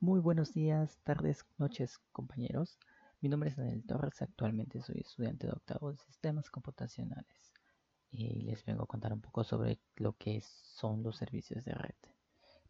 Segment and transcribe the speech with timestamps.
[0.00, 2.78] Muy buenos días, tardes, noches, compañeros.
[3.20, 7.52] Mi nombre es Daniel Torres, actualmente soy estudiante de octavo de sistemas computacionales
[8.08, 11.96] y les vengo a contar un poco sobre lo que son los servicios de red.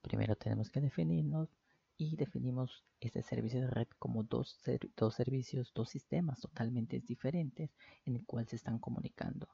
[0.01, 1.51] Primero tenemos que definirnos
[1.99, 4.59] y definimos este servicio de red como dos,
[4.97, 7.77] dos servicios, dos sistemas totalmente diferentes
[8.07, 9.51] en el cual se están comunicando.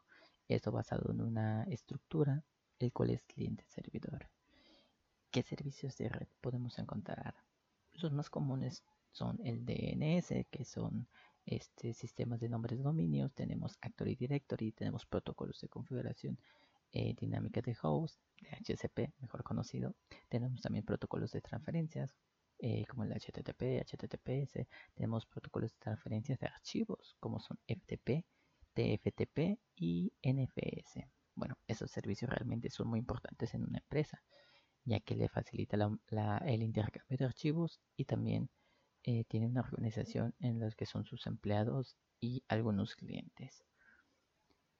[0.46, 2.44] Esto basado en una estructura,
[2.78, 4.30] el cual es cliente-servidor.
[5.32, 7.34] ¿Qué servicios de red podemos encontrar?
[8.04, 11.08] Los más comunes son el DNS, que son
[11.46, 16.38] este, sistemas de nombres dominios, tenemos Actory Directory, tenemos protocolos de configuración
[16.92, 19.94] eh, dinámica de host, de HCP, mejor conocido.
[20.28, 22.14] Tenemos también protocolos de transferencias,
[22.58, 24.66] eh, como el HTTP, HTTPS.
[24.92, 28.26] Tenemos protocolos de transferencias de archivos, como son FTP,
[28.74, 31.08] TFTP y NFS.
[31.34, 34.22] Bueno, esos servicios realmente son muy importantes en una empresa
[34.84, 35.76] ya que le facilita
[36.46, 38.50] el intercambio de archivos y también
[39.02, 43.64] eh, tiene una organización en la que son sus empleados y algunos clientes.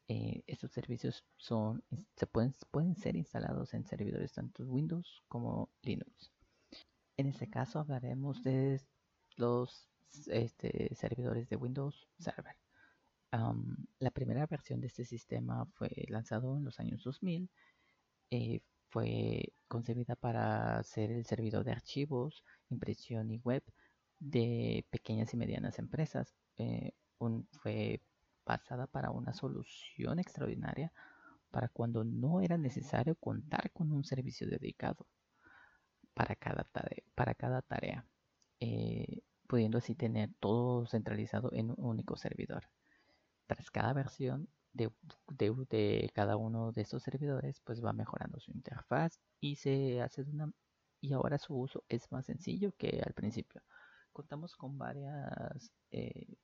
[0.08, 1.82] Eh, estos servicios son,
[2.16, 6.32] se pueden, pueden ser instalados en servidores tanto Windows como Linux.
[7.16, 8.80] En este caso hablaremos de
[9.36, 9.88] los
[10.26, 12.56] este, servidores de Windows Server.
[13.98, 17.50] la primera versión de este sistema fue lanzado en los años 2000.
[18.30, 18.60] Eh,
[18.94, 23.64] fue concebida para ser el servidor de archivos, impresión y web
[24.20, 26.36] de pequeñas y medianas empresas.
[26.58, 26.92] Eh,
[27.60, 28.00] fue
[28.46, 30.92] basada para una solución extraordinaria
[31.50, 35.08] para cuando no era necesario contar con un servicio dedicado
[36.14, 38.06] para cada tarea,
[38.60, 42.68] eh, pudiendo así tener todo centralizado en un único servidor.
[43.48, 49.56] Tras cada versión, de, cada uno de estos servidores pues va mejorando su interfaz y
[49.56, 50.52] se hace de una
[51.00, 53.62] y ahora su uso es más sencillo que al principio.
[54.12, 56.36] Contamos con varias eh,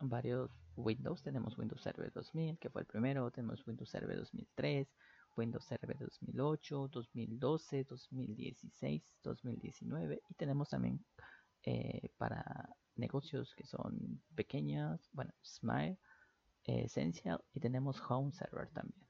[0.00, 1.22] varios Windows.
[1.22, 3.30] Tenemos Windows Server 2000 que fue el primero.
[3.30, 4.88] Tenemos Windows Server 2003
[5.36, 11.04] Windows Server 2008 2012 2016 2019 y tenemos también
[11.62, 15.98] eh, para negocios que son pequeñas bueno Smile
[16.66, 19.06] Essential y tenemos Home Server también.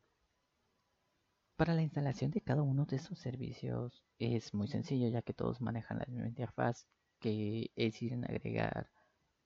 [1.56, 5.60] Para la instalación de cada uno de estos servicios es muy sencillo ya que todos
[5.60, 6.86] manejan la misma interfaz
[7.18, 8.90] que es ir en agregar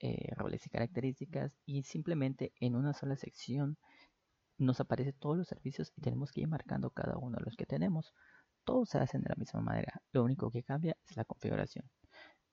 [0.01, 3.79] eh, roles y características y simplemente en una sola sección
[4.59, 7.67] nos aparecen todos los servicios y tenemos que ir marcando cada uno de los que
[7.67, 8.13] tenemos.
[8.65, 11.89] Todos se hacen de la misma manera, lo único que cambia es la configuración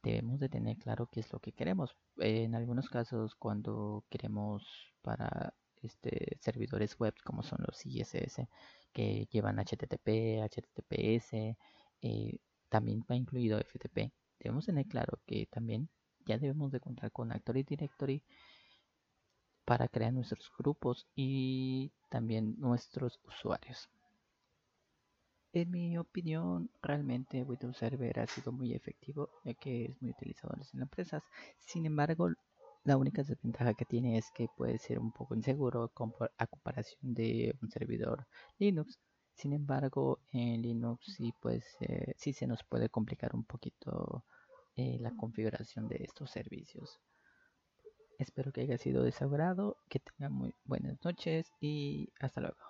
[0.07, 1.95] debemos de tener claro qué es lo que queremos.
[2.17, 4.63] En algunos casos, cuando queremos
[5.01, 8.47] para este, servidores web como son los ISS
[8.93, 11.55] que llevan HTTP, HTTPS,
[12.01, 12.37] eh,
[12.69, 14.11] también va incluido FTP.
[14.39, 15.89] Debemos tener claro que también
[16.25, 18.23] ya debemos de contar con Actory Directory
[19.65, 23.89] para crear nuestros grupos y también nuestros usuarios.
[25.59, 30.53] En mi opinión, realmente Windows Server ha sido muy efectivo, ya que es muy utilizado
[30.53, 31.23] en las empresas.
[31.57, 32.29] Sin embargo,
[32.83, 35.91] la única desventaja que tiene es que puede ser un poco inseguro
[36.37, 38.27] a comparación de un servidor
[38.59, 38.99] Linux.
[39.33, 41.65] Sin embargo, en Linux sí, pues,
[42.17, 44.25] sí se nos puede complicar un poquito
[44.75, 46.99] eh, la configuración de estos servicios.
[48.19, 49.11] Espero que haya sido de
[49.89, 52.66] que tengan muy buenas noches y hasta luego.